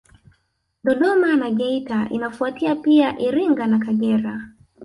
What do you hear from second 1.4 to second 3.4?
Geita inafuatia pia